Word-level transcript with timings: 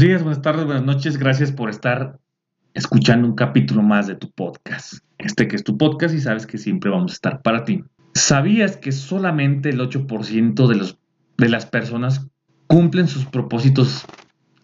Buenos 0.00 0.12
días, 0.12 0.22
buenas 0.22 0.40
tardes, 0.40 0.64
buenas 0.64 0.84
noches. 0.84 1.18
Gracias 1.18 1.52
por 1.52 1.68
estar 1.68 2.18
escuchando 2.72 3.28
un 3.28 3.34
capítulo 3.34 3.82
más 3.82 4.06
de 4.06 4.14
tu 4.14 4.30
podcast. 4.30 4.94
Este 5.18 5.46
que 5.46 5.56
es 5.56 5.62
tu 5.62 5.76
podcast 5.76 6.14
y 6.14 6.20
sabes 6.20 6.46
que 6.46 6.56
siempre 6.56 6.90
vamos 6.90 7.12
a 7.12 7.14
estar 7.16 7.42
para 7.42 7.66
ti. 7.66 7.84
¿Sabías 8.14 8.78
que 8.78 8.92
solamente 8.92 9.68
el 9.68 9.78
8% 9.78 10.66
de, 10.68 10.74
los, 10.74 10.98
de 11.36 11.50
las 11.50 11.66
personas 11.66 12.26
cumplen 12.66 13.08
sus 13.08 13.26
propósitos 13.26 14.06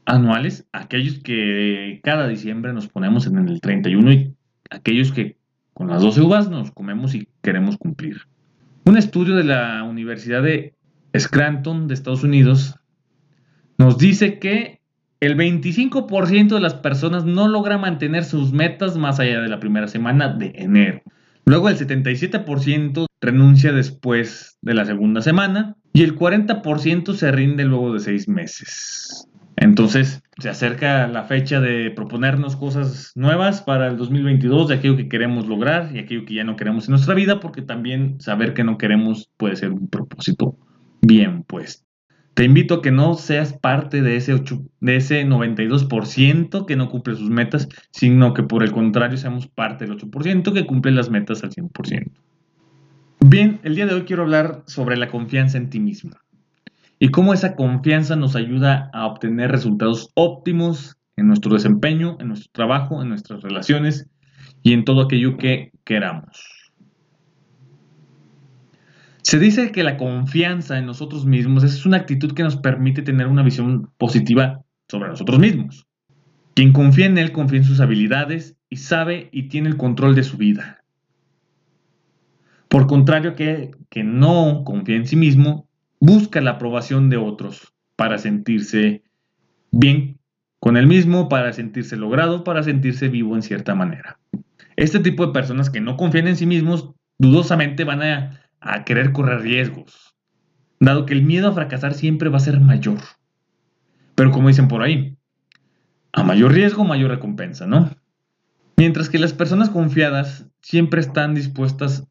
anuales? 0.07 0.67
Aquellos 0.73 1.19
que 1.19 2.01
cada 2.03 2.29
diciembre 2.29 2.73
nos 2.73 2.89
ponemos 2.89 3.27
en 3.27 3.37
el 3.37 3.61
31 3.61 4.13
y 4.13 4.35
aquellos 4.71 5.13
que 5.13 5.37
con 5.75 5.89
las 5.89 6.01
12 6.01 6.23
uvas 6.23 6.49
nos 6.49 6.71
comemos 6.71 7.15
y 7.15 7.29
queremos 7.43 7.77
cumplir. 7.77 8.23
Un 8.87 8.97
estudio 8.97 9.35
de 9.35 9.45
la 9.45 9.83
Universidad 9.83 10.43
de 10.43 10.75
Scranton 11.15 11.89
de 11.89 11.93
Estados 11.93 12.25
Unidos 12.25 12.81
nos 13.77 13.99
dice 13.99 14.39
que 14.39 14.81
el 15.21 15.37
25% 15.37 16.55
de 16.55 16.61
las 16.61 16.75
personas 16.75 17.25
no 17.25 17.49
logra 17.49 17.79
mantener 17.79 18.25
sus 18.25 18.53
metas 18.53 18.97
más 18.97 19.19
allá 19.19 19.41
de 19.41 19.49
la 19.49 19.61
primera 19.61 19.89
semana 19.89 20.29
de 20.29 20.53
enero. 20.57 21.03
Luego 21.45 21.69
el 21.69 21.79
77% 21.79 23.07
renuncia 23.21 23.73
después 23.73 24.59
de 24.63 24.75
la 24.75 24.85
segunda 24.85 25.23
semana 25.23 25.77
y 25.93 26.03
el 26.03 26.17
40% 26.17 27.15
se 27.15 27.33
rinde 27.33 27.65
luego 27.65 27.95
de 27.95 28.01
seis 28.01 28.29
meses. 28.29 29.29
Entonces 29.57 30.23
se 30.39 30.51
acerca 30.51 31.07
la 31.09 31.25
fecha 31.25 31.61
de 31.61 31.91
proponernos 31.91 32.57
cosas 32.57 33.13
nuevas 33.15 33.63
para 33.63 33.87
el 33.87 33.97
2022 33.97 34.69
de 34.69 34.75
aquello 34.75 34.97
que 34.97 35.09
queremos 35.09 35.47
lograr 35.47 35.91
y 35.95 35.99
aquello 35.99 36.27
que 36.27 36.35
ya 36.35 36.45
no 36.45 36.57
queremos 36.57 36.89
en 36.89 36.93
nuestra 36.93 37.15
vida, 37.15 37.41
porque 37.41 37.63
también 37.63 38.21
saber 38.21 38.53
que 38.53 38.65
no 38.65 38.77
queremos 38.77 39.31
puede 39.39 39.57
ser 39.57 39.73
un 39.73 39.89
propósito 39.89 40.59
bien 41.01 41.43
puesto. 41.43 41.86
Te 42.37 42.45
invito 42.45 42.75
a 42.75 42.83
que 42.83 42.91
no 42.91 43.15
seas 43.15 43.55
parte 43.55 44.03
de 44.03 44.17
ese, 44.17 44.35
de 44.81 44.97
ese 44.97 45.27
92% 45.27 46.67
que 46.67 46.77
no 46.77 46.91
cumple 46.91 47.15
sus 47.15 47.31
metas, 47.31 47.67
sino 47.93 48.35
que 48.35 48.43
por 48.43 48.63
el 48.63 48.73
contrario 48.73 49.17
seamos 49.17 49.47
parte 49.47 49.87
del 49.87 49.97
8% 49.97 50.53
que 50.53 50.67
cumple 50.67 50.93
las 50.93 51.09
metas 51.09 51.43
al 51.43 51.51
100%. 51.51 52.11
Bien, 53.21 53.59
el 53.63 53.75
día 53.75 53.87
de 53.87 53.95
hoy 53.95 54.03
quiero 54.03 54.25
hablar 54.25 54.65
sobre 54.67 54.99
la 54.99 55.09
confianza 55.09 55.57
en 55.57 55.71
ti 55.71 55.81
mismo 55.81 56.11
y 56.99 57.09
cómo 57.09 57.33
esa 57.33 57.57
confianza 57.57 58.17
nos 58.17 58.37
ayuda 58.37 58.91
a 58.93 59.07
obtener 59.07 59.51
resultados 59.51 60.11
óptimos 60.13 60.99
en 61.17 61.29
nuestro 61.29 61.55
desempeño, 61.55 62.19
en 62.21 62.29
nuestro 62.29 62.51
trabajo, 62.53 63.01
en 63.01 63.09
nuestras 63.09 63.41
relaciones 63.41 64.11
y 64.63 64.75
en 64.75 64.85
todo 64.85 65.01
aquello 65.01 65.39
que 65.39 65.73
queramos. 65.85 66.66
Se 69.27 69.41
dice 69.41 69.73
que 69.73 69.83
la 69.83 69.97
confianza 69.97 70.79
en 70.79 70.87
nosotros 70.87 71.27
mismos 71.27 71.65
es 71.65 71.85
una 71.85 71.97
actitud 71.97 72.33
que 72.33 72.45
nos 72.45 72.55
permite 72.55 73.03
tener 73.03 73.27
una 73.27 73.43
visión 73.43 73.91
positiva 73.99 74.63
sobre 74.87 75.09
nosotros 75.09 75.41
mismos. 75.41 75.85
Quien 76.55 76.73
confía 76.73 77.07
en 77.07 77.19
él 77.19 77.33
confía 77.33 77.59
en 77.59 77.65
sus 77.65 77.81
habilidades 77.81 78.55
y 78.71 78.77
sabe 78.77 79.29
y 79.33 79.49
tiene 79.49 79.69
el 79.69 79.77
control 79.77 80.15
de 80.15 80.23
su 80.23 80.37
vida. 80.37 80.85
Por 82.69 82.87
contrario 82.87 83.35
que, 83.35 83.73
que 83.91 84.05
no 84.05 84.63
confía 84.65 84.95
en 84.95 85.09
sí 85.09 85.17
mismo, 85.17 85.69
busca 85.99 86.41
la 86.41 86.53
aprobación 86.53 87.11
de 87.11 87.17
otros 87.17 87.75
para 87.97 88.19
sentirse 88.19 89.03
bien 89.73 90.21
con 90.61 90.77
él 90.77 90.87
mismo, 90.87 91.29
para 91.29 91.53
sentirse 91.53 91.97
logrado, 91.97 92.45
para 92.45 92.63
sentirse 92.63 93.09
vivo 93.09 93.35
en 93.35 93.43
cierta 93.43 93.75
manera. 93.75 94.21
Este 94.77 95.01
tipo 95.01 95.27
de 95.27 95.33
personas 95.33 95.69
que 95.69 95.81
no 95.81 95.97
confían 95.97 96.29
en 96.29 96.37
sí 96.37 96.47
mismos, 96.47 96.91
dudosamente 97.19 97.83
van 97.83 98.03
a 98.03 98.46
a 98.67 98.85
querer 98.85 99.13
correr 99.13 99.41
riesgos, 99.41 100.17
dado 100.81 101.07
que 101.07 101.15
el 101.15 101.23
miedo 101.23 101.49
a 101.49 101.53
fracasar 101.53 101.95
siempre 101.95 102.29
va 102.29 102.39
a 102.39 102.41
ser 102.41 102.61
mayor. 102.61 102.99
Pero 104.15 104.31
como 104.31 104.49
dicen 104.49 104.69
por 104.69 104.83
ahí, 104.83 105.17
a 106.13 106.23
mayor 106.23 106.53
riesgo, 106.53 106.85
mayor 106.85 107.11
recompensa, 107.11 107.67
¿no? 107.67 107.91
Mientras 108.77 109.09
que 109.09 109.19
las 109.19 109.33
personas 109.33 109.71
confiadas 109.71 110.47
siempre 110.61 111.01
están 111.01 111.35
dispuestas 111.35 112.07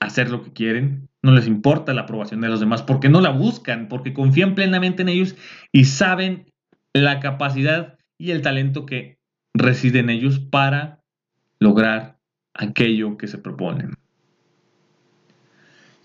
a 0.00 0.06
hacer 0.06 0.30
lo 0.30 0.42
que 0.42 0.52
quieren, 0.52 1.08
no 1.22 1.32
les 1.32 1.46
importa 1.46 1.94
la 1.94 2.02
aprobación 2.02 2.40
de 2.40 2.48
los 2.48 2.60
demás 2.60 2.82
porque 2.82 3.08
no 3.08 3.20
la 3.20 3.30
buscan, 3.30 3.88
porque 3.88 4.12
confían 4.12 4.54
plenamente 4.54 5.02
en 5.02 5.08
ellos 5.08 5.36
y 5.72 5.84
saben 5.84 6.52
la 6.92 7.20
capacidad 7.20 7.98
y 8.18 8.30
el 8.30 8.42
talento 8.42 8.86
que 8.86 9.18
reside 9.54 10.00
en 10.00 10.10
ellos 10.10 10.38
para 10.38 11.02
lograr 11.58 12.18
aquello 12.54 13.16
que 13.16 13.26
se 13.26 13.38
proponen. 13.38 13.92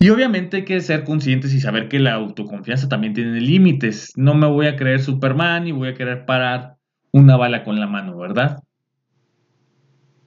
Y 0.02 0.08
obviamente 0.08 0.56
hay 0.56 0.64
que 0.64 0.80
ser 0.80 1.04
conscientes 1.04 1.52
y 1.52 1.60
saber 1.60 1.88
que 1.88 1.98
la 1.98 2.14
autoconfianza 2.14 2.88
también 2.88 3.12
tiene 3.12 3.38
límites. 3.38 4.14
No 4.16 4.34
me 4.34 4.46
voy 4.46 4.66
a 4.66 4.74
creer 4.74 5.02
Superman 5.02 5.68
y 5.68 5.72
voy 5.72 5.88
a 5.88 5.94
querer 5.94 6.24
parar 6.24 6.76
una 7.12 7.36
bala 7.36 7.64
con 7.64 7.78
la 7.78 7.86
mano, 7.86 8.16
¿verdad? 8.16 8.62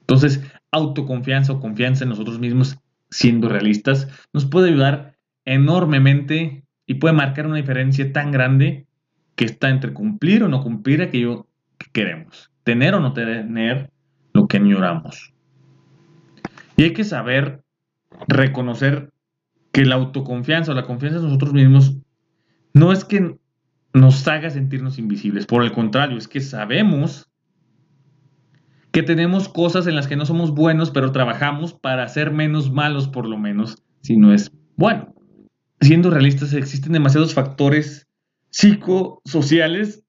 Entonces, 0.02 0.48
autoconfianza 0.70 1.54
o 1.54 1.60
confianza 1.60 2.04
en 2.04 2.10
nosotros 2.10 2.38
mismos, 2.38 2.78
siendo 3.10 3.48
realistas, 3.48 4.06
nos 4.32 4.46
puede 4.46 4.68
ayudar 4.68 5.16
enormemente 5.44 6.62
y 6.86 6.94
puede 6.94 7.14
marcar 7.14 7.48
una 7.48 7.56
diferencia 7.56 8.12
tan 8.12 8.30
grande 8.30 8.86
que 9.34 9.44
está 9.44 9.70
entre 9.70 9.92
cumplir 9.92 10.44
o 10.44 10.48
no 10.48 10.62
cumplir 10.62 11.02
aquello 11.02 11.48
que 11.78 11.88
queremos, 11.90 12.52
tener 12.62 12.94
o 12.94 13.00
no 13.00 13.12
tener 13.12 13.90
lo 14.34 14.46
que 14.46 14.58
añoramos. 14.58 15.32
Y 16.76 16.84
hay 16.84 16.92
que 16.92 17.02
saber 17.02 17.64
reconocer 18.28 19.10
que 19.74 19.84
la 19.84 19.96
autoconfianza 19.96 20.70
o 20.70 20.74
la 20.74 20.86
confianza 20.86 21.18
en 21.18 21.24
nosotros 21.24 21.52
mismos 21.52 21.96
no 22.74 22.92
es 22.92 23.04
que 23.04 23.36
nos 23.92 24.26
haga 24.28 24.48
sentirnos 24.48 24.98
invisibles, 24.98 25.46
por 25.46 25.64
el 25.64 25.72
contrario, 25.72 26.16
es 26.16 26.28
que 26.28 26.40
sabemos 26.40 27.28
que 28.92 29.02
tenemos 29.02 29.48
cosas 29.48 29.88
en 29.88 29.96
las 29.96 30.06
que 30.06 30.14
no 30.14 30.26
somos 30.26 30.52
buenos, 30.52 30.92
pero 30.92 31.10
trabajamos 31.10 31.74
para 31.74 32.06
ser 32.06 32.30
menos 32.30 32.70
malos 32.70 33.08
por 33.08 33.26
lo 33.26 33.36
menos, 33.36 33.82
si 34.00 34.16
no 34.16 34.32
es 34.32 34.52
bueno. 34.76 35.12
Siendo 35.80 36.08
realistas, 36.08 36.52
existen 36.52 36.92
demasiados 36.92 37.34
factores 37.34 38.06
psicosociales 38.50 40.04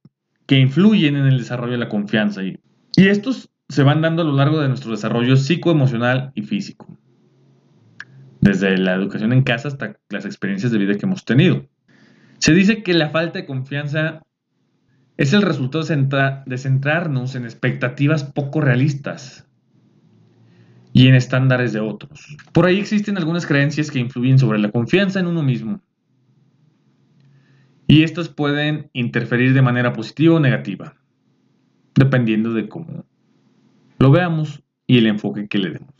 que 0.45 0.59
influyen 0.59 1.15
en 1.15 1.25
el 1.25 1.39
desarrollo 1.39 1.71
de 1.71 1.79
la 1.79 1.89
confianza 1.89 2.43
y, 2.43 2.59
y 2.95 3.07
estos 3.07 3.49
se 3.67 3.81
van 3.81 4.01
dando 4.01 4.21
a 4.21 4.25
lo 4.25 4.33
largo 4.33 4.61
de 4.61 4.67
nuestro 4.67 4.91
desarrollo 4.91 5.35
psicoemocional 5.37 6.31
y 6.35 6.43
físico 6.43 6.99
desde 8.45 8.77
la 8.77 8.93
educación 8.93 9.33
en 9.33 9.41
casa 9.41 9.67
hasta 9.67 9.97
las 10.09 10.25
experiencias 10.25 10.71
de 10.71 10.77
vida 10.77 10.95
que 10.95 11.05
hemos 11.05 11.25
tenido. 11.25 11.65
Se 12.37 12.53
dice 12.53 12.83
que 12.83 12.93
la 12.93 13.09
falta 13.09 13.39
de 13.39 13.45
confianza 13.45 14.21
es 15.17 15.33
el 15.33 15.41
resultado 15.41 15.83
de 15.83 16.57
centrarnos 16.57 17.35
en 17.35 17.45
expectativas 17.45 18.23
poco 18.23 18.61
realistas 18.61 19.47
y 20.93 21.07
en 21.07 21.15
estándares 21.15 21.73
de 21.73 21.79
otros. 21.79 22.37
Por 22.53 22.67
ahí 22.67 22.79
existen 22.79 23.17
algunas 23.17 23.47
creencias 23.47 23.89
que 23.89 23.99
influyen 23.99 24.37
sobre 24.37 24.59
la 24.59 24.69
confianza 24.69 25.19
en 25.19 25.27
uno 25.27 25.41
mismo. 25.41 25.81
Y 27.87 28.03
estas 28.03 28.29
pueden 28.29 28.89
interferir 28.93 29.53
de 29.53 29.61
manera 29.61 29.91
positiva 29.93 30.35
o 30.35 30.39
negativa, 30.39 30.95
dependiendo 31.95 32.53
de 32.53 32.67
cómo 32.67 33.05
lo 33.97 34.11
veamos 34.11 34.63
y 34.85 34.99
el 34.99 35.07
enfoque 35.07 35.47
que 35.47 35.57
le 35.57 35.71
demos. 35.71 35.94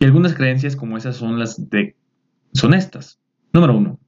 Y 0.00 0.06
algunas 0.06 0.34
creencias 0.34 0.76
como 0.76 0.96
esas 0.96 1.16
son 1.16 1.38
las 1.38 1.70
de 1.70 1.94
son 2.54 2.74
estas. 2.74 3.20
Número 3.52 3.76
uno, 3.76 4.00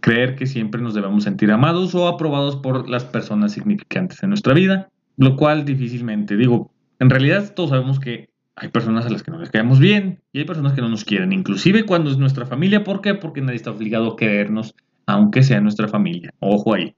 creer 0.00 0.36
que 0.36 0.46
siempre 0.46 0.80
nos 0.80 0.94
debemos 0.94 1.24
sentir 1.24 1.50
amados 1.50 1.94
o 1.96 2.06
aprobados 2.06 2.56
por 2.56 2.88
las 2.88 3.04
personas 3.04 3.52
significantes 3.52 4.22
en 4.22 4.30
nuestra 4.30 4.54
vida, 4.54 4.88
lo 5.16 5.36
cual 5.36 5.64
difícilmente, 5.64 6.36
digo, 6.36 6.70
en 7.00 7.10
realidad 7.10 7.54
todos 7.54 7.70
sabemos 7.70 7.98
que 7.98 8.30
hay 8.54 8.68
personas 8.68 9.04
a 9.04 9.10
las 9.10 9.24
que 9.24 9.32
no 9.32 9.40
les 9.40 9.50
caemos 9.50 9.80
bien 9.80 10.22
y 10.32 10.38
hay 10.38 10.44
personas 10.44 10.74
que 10.74 10.80
no 10.80 10.88
nos 10.88 11.04
quieren, 11.04 11.32
inclusive 11.32 11.84
cuando 11.84 12.10
es 12.10 12.18
nuestra 12.18 12.46
familia. 12.46 12.84
¿Por 12.84 13.00
qué? 13.00 13.14
Porque 13.14 13.40
nadie 13.40 13.56
está 13.56 13.72
obligado 13.72 14.12
a 14.12 14.16
querernos, 14.16 14.76
aunque 15.06 15.42
sea 15.42 15.60
nuestra 15.60 15.88
familia. 15.88 16.32
Ojo 16.38 16.72
ahí. 16.72 16.94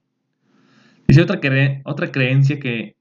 Dice 1.09 1.23
otra, 1.23 1.41
otra 1.85 2.13
creencia 2.13 2.61
que 2.61 2.95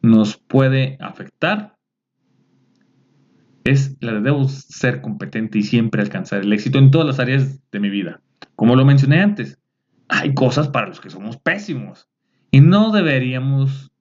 nos 0.00 0.38
puede 0.38 0.96
afectar 0.98 1.75
es 3.70 3.96
la 4.00 4.12
de 4.12 4.20
debo 4.20 4.48
ser 4.48 5.00
competente 5.00 5.58
y 5.58 5.62
siempre 5.62 6.02
alcanzar 6.02 6.42
el 6.42 6.52
éxito 6.52 6.78
en 6.78 6.90
todas 6.90 7.06
las 7.06 7.20
áreas 7.20 7.60
de 7.70 7.80
mi 7.80 7.90
vida. 7.90 8.20
Como 8.54 8.76
lo 8.76 8.84
mencioné 8.84 9.20
antes, 9.20 9.58
hay 10.08 10.34
cosas 10.34 10.68
para 10.68 10.88
los 10.88 11.00
que 11.00 11.10
somos 11.10 11.36
pésimos 11.36 12.08
y 12.50 12.60
no 12.60 12.92
deberíamos 12.92 13.92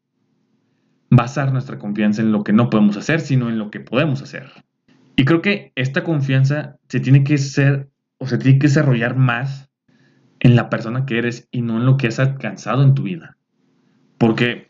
basar 1.10 1.52
nuestra 1.52 1.78
confianza 1.78 2.22
en 2.22 2.32
lo 2.32 2.44
que 2.44 2.54
no 2.54 2.70
podemos 2.70 2.98
hacer, 2.98 3.22
sino 3.22 3.50
en 3.50 3.58
lo 3.58 3.72
que 3.72 3.80
podemos 3.80 4.22
hacer. 4.22 4.52
Y 5.16 5.26
creo 5.26 5.42
que 5.42 5.72
esta 5.76 6.04
confianza 6.04 6.78
se 6.90 7.00
tiene 7.00 7.24
que 7.24 7.38
ser 7.38 7.90
o 8.18 8.28
se 8.28 8.38
tiene 8.38 8.60
que 8.60 8.68
desarrollar 8.68 9.16
más 9.16 9.70
en 10.40 10.56
la 10.56 10.70
persona 10.70 11.06
que 11.06 11.18
eres 11.18 11.48
y 11.52 11.62
no 11.62 11.78
en 11.78 11.86
lo 11.86 11.98
que 11.98 12.08
has 12.08 12.20
alcanzado 12.20 12.84
en 12.84 12.94
tu 12.94 13.04
vida. 13.04 13.38
Porque 14.18 14.70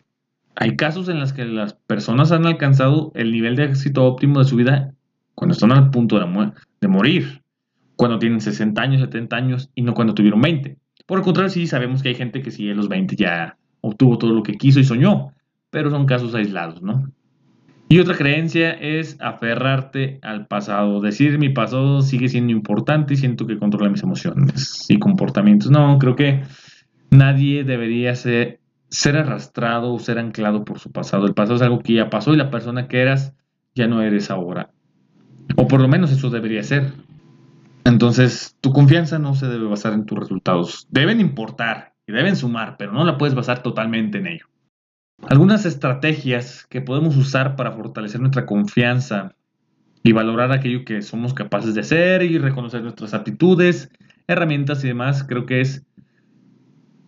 hay 0.56 0.76
casos 0.76 1.10
en 1.10 1.20
los 1.20 1.34
que 1.34 1.46
las 1.46 1.74
personas 1.74 2.32
han 2.32 2.46
alcanzado 2.46 3.12
el 3.16 3.32
nivel 3.32 3.56
de 3.56 3.66
éxito 3.66 4.06
óptimo 4.06 4.40
de 4.40 4.46
su 4.46 4.56
vida 4.56 4.94
cuando 5.34 5.54
están 5.54 5.72
al 5.72 5.90
punto 5.90 6.18
de, 6.20 6.88
morir, 6.88 7.42
cuando 7.96 8.20
tienen 8.20 8.40
60 8.40 8.82
años, 8.82 9.02
70 9.02 9.36
años 9.36 9.70
y 9.76 9.82
no 9.82 9.94
cuando 9.94 10.14
tuvieron 10.14 10.42
20. 10.42 10.78
Por 11.06 11.20
el 11.20 11.26
contrario, 11.26 11.50
sí 11.50 11.68
sabemos 11.68 12.02
que 12.02 12.10
hay 12.10 12.16
gente 12.16 12.42
que 12.42 12.52
sigue 12.52 12.74
los 12.74 12.88
20 12.88 13.16
ya 13.16 13.58
obtuvo 13.82 14.18
todo 14.18 14.34
lo 14.34 14.44
que 14.44 14.54
quiso 14.54 14.80
y 14.80 14.84
soñó, 14.84 15.34
pero 15.70 15.92
son 15.92 16.06
casos 16.06 16.34
aislados, 16.34 16.82
¿no? 16.82 17.04
Y 17.88 18.00
otra 18.00 18.16
creencia 18.16 18.72
es 18.72 19.16
aferrarte 19.20 20.18
al 20.24 20.48
pasado, 20.48 21.02
decir 21.02 21.38
mi 21.38 21.50
pasado 21.50 22.02
sigue 22.02 22.30
siendo 22.30 22.52
importante 22.52 23.14
y 23.14 23.18
siento 23.18 23.46
que 23.46 23.60
controla 23.60 23.92
mis 23.92 24.02
emociones 24.02 24.86
y 24.90 24.98
comportamientos. 24.98 25.70
No, 25.70 26.00
creo 26.00 26.16
que 26.16 26.42
nadie 27.12 27.64
debería 27.64 28.16
ser, 28.16 28.60
ser 28.90 29.18
arrastrado 29.18 29.94
o 29.94 30.00
ser 30.00 30.20
anclado 30.20 30.64
por 30.66 30.80
su 30.80 30.92
pasado. 30.92 31.26
El 31.26 31.34
pasado 31.34 31.56
es 31.56 31.62
algo 31.62 31.80
que 31.80 31.94
ya 31.94 32.10
pasó 32.10 32.34
y 32.34 32.38
la 32.38 32.52
persona 32.52 32.88
que 32.88 33.02
eras 33.02 33.34
ya 33.74 33.88
no 33.88 34.02
eres 34.02 34.32
ahora. 34.32 34.72
O 35.58 35.68
por 35.68 35.82
lo 35.82 35.88
menos 35.88 36.12
eso 36.12 36.30
debería 36.30 36.64
ser. 36.64 36.94
Entonces, 37.84 38.56
tu 38.62 38.72
confianza 38.74 39.20
no 39.20 39.36
se 39.36 39.48
debe 39.48 39.66
basar 39.66 39.94
en 39.94 40.06
tus 40.06 40.18
resultados. 40.18 40.88
Deben 40.90 41.20
importar 41.20 41.94
y 42.08 42.14
deben 42.14 42.36
sumar, 42.36 42.78
pero 42.78 42.92
no 42.92 43.04
la 43.04 43.18
puedes 43.18 43.36
basar 43.36 43.62
totalmente 43.62 44.18
en 44.18 44.28
ello. 44.28 44.46
Algunas 45.30 45.66
estrategias 45.66 46.66
que 46.68 46.82
podemos 46.82 47.16
usar 47.16 47.56
para 47.56 47.72
fortalecer 47.72 48.20
nuestra 48.20 48.46
confianza 48.46 49.36
y 50.04 50.12
valorar 50.12 50.52
aquello 50.52 50.86
que 50.86 51.02
somos 51.02 51.34
capaces 51.34 51.74
de 51.74 51.82
hacer 51.82 52.22
y 52.24 52.38
reconocer 52.38 52.84
nuestras 52.84 53.14
aptitudes, 53.14 53.90
herramientas 54.28 54.84
y 54.84 54.88
demás, 54.88 55.24
creo 55.24 55.46
que 55.46 55.62
es 55.62 55.86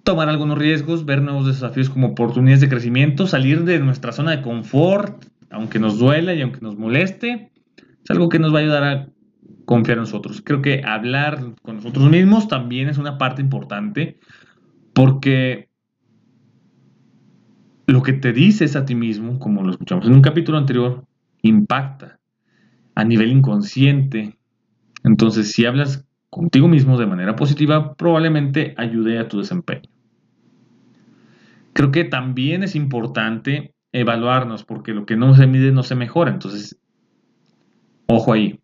tomar 0.07 0.30
algunos 0.30 0.57
riesgos, 0.57 1.04
ver 1.04 1.21
nuevos 1.21 1.45
desafíos 1.45 1.89
como 1.89 2.07
oportunidades 2.07 2.62
de 2.62 2.69
crecimiento, 2.69 3.27
salir 3.27 3.65
de 3.65 3.77
nuestra 3.80 4.13
zona 4.13 4.31
de 4.31 4.42
confort, 4.42 5.25
aunque 5.50 5.80
nos 5.80 6.00
duela 6.00 6.33
y 6.33 6.42
aunque 6.42 6.62
nos 6.62 6.77
moleste, 6.77 7.51
es 7.75 8.09
algo 8.09 8.30
que 8.30 8.39
nos 8.39 8.54
va 8.54 8.59
a 8.59 8.62
ayudar 8.62 8.83
a 8.86 9.09
confiar 9.65 9.98
en 9.98 10.04
nosotros. 10.04 10.42
Creo 10.42 10.62
que 10.62 10.81
hablar 10.86 11.56
con 11.62 11.75
nosotros 11.75 12.09
mismos 12.09 12.48
también 12.48 12.88
es 12.88 12.98
una 12.98 13.18
parte 13.18 13.42
importante 13.42 14.21
porque 14.94 15.68
lo 17.86 18.01
que 18.01 18.13
te 18.13 18.31
dices 18.31 18.77
a 18.77 18.86
ti 18.86 18.95
mismo, 18.95 19.39
como 19.39 19.62
lo 19.62 19.71
escuchamos 19.71 20.07
en 20.07 20.13
un 20.13 20.21
capítulo 20.21 20.57
anterior, 20.57 21.04
impacta 21.42 22.18
a 22.95 23.04
nivel 23.04 23.30
inconsciente. 23.30 24.38
Entonces, 25.04 25.51
si 25.51 25.65
hablas 25.65 26.07
contigo 26.30 26.69
mismo 26.69 26.98
de 26.98 27.07
manera 27.07 27.36
positiva, 27.36 27.94
probablemente 27.95 28.74
ayude 28.77 29.19
a 29.19 29.27
tu 29.27 29.39
desempeño. 29.39 29.96
Creo 31.77 31.91
que 31.91 32.06
también 32.06 32.63
es 32.63 32.75
importante 32.75 33.75
evaluarnos, 33.91 34.63
porque 34.63 34.95
lo 34.95 35.06
que 35.06 35.15
no 35.15 35.35
se 35.35 35.45
mide 35.45 35.71
no 35.71 35.83
se 35.83 35.94
mejora. 35.94 36.31
Entonces, 36.31 36.79
ojo 38.07 38.33
ahí. 38.33 38.59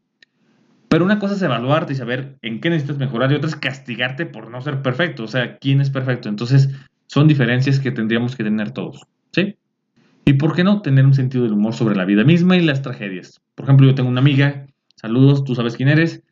Pero 0.89 1.05
una 1.05 1.19
cosa 1.19 1.35
es 1.35 1.41
evaluarte 1.43 1.93
y 1.93 1.95
saber 1.95 2.39
en 2.41 2.59
qué 2.59 2.71
necesitas 2.71 2.97
mejorar 2.97 3.31
y 3.31 3.35
otra 3.35 3.49
es 3.49 3.55
castigarte 3.55 4.25
por 4.25 4.49
no 4.49 4.59
ser 4.61 4.81
perfecto. 4.81 5.25
O 5.25 5.27
sea, 5.27 5.59
¿quién 5.59 5.79
es 5.79 5.91
perfecto? 5.91 6.27
Entonces, 6.27 6.71
son 7.05 7.27
diferencias 7.27 7.79
que 7.79 7.91
tendríamos 7.91 8.35
que 8.35 8.45
tener 8.45 8.71
todos. 8.71 9.05
¿Sí? 9.31 9.57
Y 10.25 10.33
por 10.33 10.55
qué 10.55 10.63
no 10.63 10.81
tener 10.81 11.05
un 11.05 11.13
sentido 11.13 11.43
del 11.43 11.53
humor 11.53 11.75
sobre 11.75 11.95
la 11.95 12.05
vida 12.05 12.23
misma 12.23 12.57
y 12.57 12.61
las 12.61 12.81
tragedias. 12.81 13.43
Por 13.53 13.65
ejemplo, 13.65 13.85
yo 13.85 13.93
tengo 13.93 14.09
una 14.09 14.21
amiga, 14.21 14.65
saludos, 14.95 15.43
tú 15.43 15.53
sabes 15.53 15.77
quién 15.77 15.89
eres, 15.89 16.23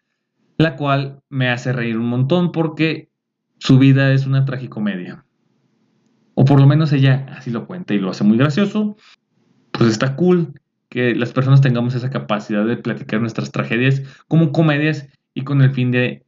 la 0.58 0.78
cual 0.78 1.22
me 1.30 1.50
hace 1.50 1.74
reír 1.74 2.00
un 2.00 2.08
montón 2.08 2.52
porque 2.52 3.12
su 3.60 3.78
vida 3.78 4.14
es 4.14 4.26
una 4.26 4.46
tragicomedia. 4.46 5.26
O 6.34 6.46
por 6.46 6.60
lo 6.60 6.68
menos 6.68 6.94
ella 6.94 7.26
así 7.38 7.52
lo 7.52 7.68
cuenta 7.68 7.94
y 7.94 8.00
lo 8.00 8.10
hace 8.10 8.24
muy 8.24 8.38
gracioso. 8.38 8.96
Pues 9.72 9.90
está 9.90 10.16
cool 10.16 10.54
que 10.90 11.16
las 11.16 11.32
personas 11.32 11.62
tengamos 11.62 11.96
esa 11.96 12.10
capacidad 12.10 12.66
de 12.66 12.78
platicar 12.78 13.22
nuestras 13.22 13.52
tragedias 13.52 14.02
como 14.28 14.52
comedias 14.52 15.08
y 15.34 15.44
con 15.44 15.62
el 15.62 15.72
fin 15.72 15.92
de 15.92 16.26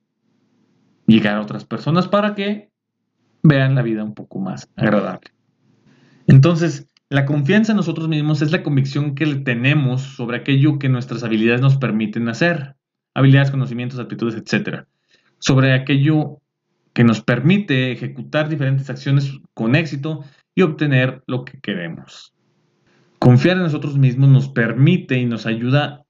llegar 1.05 1.35
a 1.35 1.41
otras 1.41 1.65
personas 1.65 2.07
para 2.07 2.33
que 2.33 2.71
vean 3.43 3.75
la 3.75 3.81
vida 3.81 4.03
un 4.03 4.13
poco 4.13 4.39
más 4.39 4.69
agradable. 4.75 5.31
Entonces, 6.27 6.87
la 7.09 7.25
confianza 7.25 7.73
en 7.73 7.77
nosotros 7.77 8.07
mismos 8.07 8.41
es 8.41 8.51
la 8.51 8.63
convicción 8.63 9.15
que 9.15 9.25
tenemos 9.35 10.01
sobre 10.01 10.37
aquello 10.37 10.79
que 10.79 10.89
nuestras 10.89 11.23
habilidades 11.23 11.61
nos 11.61 11.77
permiten 11.77 12.29
hacer. 12.29 12.75
Habilidades, 13.13 13.51
conocimientos, 13.51 13.99
aptitudes, 13.99 14.35
etc. 14.35 14.85
Sobre 15.39 15.73
aquello 15.73 16.41
que 16.93 17.03
nos 17.03 17.21
permite 17.21 17.91
ejecutar 17.91 18.49
diferentes 18.49 18.89
acciones 18.89 19.39
con 19.53 19.75
éxito 19.75 20.23
y 20.55 20.61
obtener 20.61 21.23
lo 21.27 21.43
que 21.43 21.59
queremos. 21.59 22.33
Confiar 23.19 23.57
en 23.57 23.63
nosotros 23.63 23.97
mismos 23.97 24.29
nos 24.29 24.49
permite 24.49 25.17
y 25.17 25.25
nos 25.25 25.45
ayuda 25.45 26.03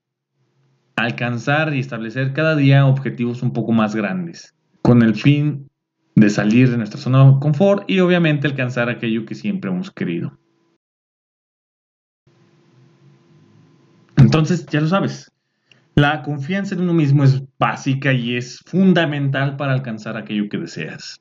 a 0.95 1.03
alcanzar 1.03 1.73
y 1.73 1.79
establecer 1.79 2.33
cada 2.33 2.55
día 2.55 2.85
objetivos 2.85 3.41
un 3.43 3.53
poco 3.53 3.71
más 3.71 3.95
grandes, 3.95 4.55
con 4.81 5.01
el 5.01 5.15
fin 5.15 5.69
de 6.15 6.29
salir 6.29 6.69
de 6.69 6.77
nuestra 6.77 6.99
zona 6.99 7.25
de 7.25 7.39
confort 7.39 7.89
y 7.89 7.99
obviamente 7.99 8.47
alcanzar 8.47 8.89
aquello 8.89 9.25
que 9.25 9.35
siempre 9.35 9.71
hemos 9.71 9.89
querido. 9.91 10.37
Entonces, 14.17 14.65
ya 14.67 14.81
lo 14.81 14.87
sabes, 14.87 15.32
la 15.95 16.23
confianza 16.23 16.75
en 16.75 16.81
uno 16.81 16.93
mismo 16.93 17.23
es 17.23 17.43
básica 17.59 18.13
y 18.13 18.35
es 18.35 18.59
fundamental 18.65 19.57
para 19.57 19.73
alcanzar 19.73 20.17
aquello 20.17 20.49
que 20.49 20.57
deseas. 20.57 21.19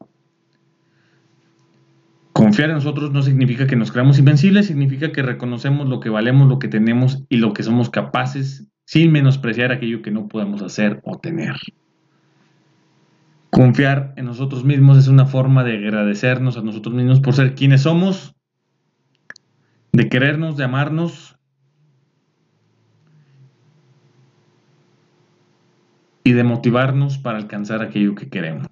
Confiar 2.33 2.71
en 2.71 2.77
nosotros 2.77 3.13
no 3.13 3.23
significa 3.23 3.67
que 3.67 3.77
nos 3.77 3.93
creamos 3.93 4.19
invencibles, 4.19 4.67
significa 4.67 5.13
que 5.13 5.23
reconocemos 5.23 5.89
lo 5.89 6.01
que 6.01 6.09
valemos, 6.09 6.49
lo 6.49 6.59
que 6.59 6.69
tenemos 6.69 7.23
y 7.29 7.37
lo 7.37 7.53
que 7.53 7.63
somos 7.63 7.91
capaces 7.91 8.67
sin 8.87 9.13
menospreciar 9.13 9.71
aquello 9.71 10.03
que 10.03 10.11
no 10.11 10.29
podemos 10.29 10.63
hacer 10.63 11.01
o 11.05 11.19
tener. 11.19 11.57
Confiar 13.51 14.15
en 14.17 14.25
nosotros 14.25 14.65
mismos 14.65 14.97
es 14.97 15.09
una 15.09 15.27
forma 15.27 15.63
de 15.63 15.77
agradecernos 15.77 16.57
a 16.57 16.63
nosotros 16.63 16.95
mismos 16.95 17.21
por 17.21 17.35
ser 17.35 17.55
quienes 17.55 17.83
somos, 17.83 18.35
de 19.93 20.09
querernos, 20.09 20.57
de 20.57 20.65
amarnos 20.65 21.32
y 26.25 26.33
de 26.33 26.45
motivarnos 26.45 27.19
para 27.19 27.39
alcanzar 27.39 27.83
aquello 27.83 28.15
que 28.15 28.29
queremos. 28.29 28.69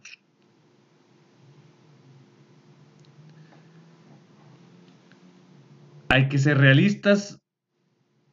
Hay 6.08 6.28
que 6.28 6.38
ser 6.38 6.58
realistas, 6.58 7.40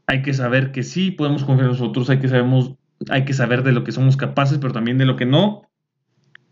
hay 0.07 0.21
que 0.21 0.33
saber 0.33 0.71
que 0.71 0.83
sí 0.83 1.11
podemos 1.11 1.43
confiar 1.43 1.65
en 1.65 1.73
nosotros, 1.73 2.09
hay 2.09 2.19
que, 2.19 2.27
sabemos, 2.27 2.75
hay 3.09 3.25
que 3.25 3.33
saber 3.33 3.63
de 3.63 3.71
lo 3.71 3.83
que 3.83 3.92
somos 3.92 4.18
capaces, 4.18 4.57
pero 4.57 4.73
también 4.73 4.97
de 4.97 5.06
lo 5.06 5.15
que 5.15 5.25
no, 5.25 5.63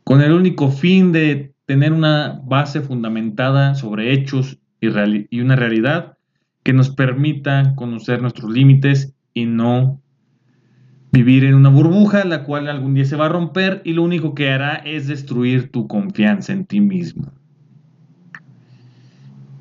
con 0.03 0.21
el 0.21 0.33
único 0.33 0.69
fin 0.69 1.11
de 1.11 1.55
tener 1.65 1.93
una 1.93 2.39
base 2.43 2.81
fundamentada 2.81 3.73
sobre 3.73 4.13
hechos 4.13 4.59
y, 4.79 4.87
y 5.35 5.41
una 5.41 5.55
realidad 5.55 6.17
que 6.63 6.73
nos 6.73 6.89
permita 6.91 7.73
conocer 7.75 8.21
nuestros 8.21 8.51
límites 8.51 9.15
y 9.33 9.45
no 9.45 10.01
vivir 11.15 11.45
en 11.45 11.55
una 11.55 11.69
burbuja 11.69 12.25
la 12.25 12.43
cual 12.43 12.67
algún 12.67 12.93
día 12.93 13.05
se 13.05 13.15
va 13.15 13.27
a 13.27 13.29
romper 13.29 13.81
y 13.85 13.93
lo 13.93 14.03
único 14.03 14.35
que 14.35 14.49
hará 14.49 14.75
es 14.75 15.07
destruir 15.07 15.71
tu 15.71 15.87
confianza 15.87 16.51
en 16.51 16.65
ti 16.65 16.81
mismo. 16.81 17.31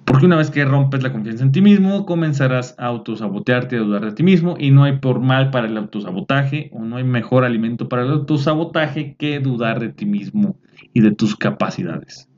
Porque 0.04 0.26
una 0.26 0.34
vez 0.34 0.50
que 0.50 0.64
rompes 0.64 1.04
la 1.04 1.12
confianza 1.12 1.44
en 1.44 1.52
ti 1.52 1.62
mismo, 1.62 2.06
comenzarás 2.06 2.74
a 2.76 2.86
autosabotearte, 2.86 3.76
a 3.76 3.80
dudar 3.80 4.04
de 4.04 4.12
ti 4.12 4.24
mismo 4.24 4.56
y 4.58 4.72
no 4.72 4.82
hay 4.82 4.98
por 4.98 5.20
mal 5.20 5.50
para 5.50 5.68
el 5.68 5.76
autosabotaje 5.76 6.70
o 6.72 6.84
no 6.84 6.96
hay 6.96 7.04
mejor 7.04 7.44
alimento 7.44 7.88
para 7.88 8.02
el 8.02 8.10
autosabotaje 8.10 9.14
que 9.16 9.38
dudar 9.38 9.78
de 9.78 9.90
ti 9.90 10.06
mismo 10.06 10.56
y 10.92 11.02
de 11.02 11.12
tus 11.12 11.36
capacidades. 11.36 12.28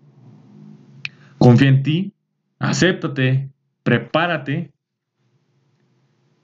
Confía 1.39 1.69
en 1.71 1.83
ti, 1.83 2.13
acéptate, 2.59 3.51
prepárate 3.83 4.73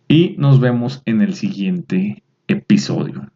y 0.08 0.36
nos 0.38 0.58
vemos 0.58 1.02
en 1.04 1.20
el 1.20 1.34
siguiente 1.34 2.22
episodio. 2.52 3.28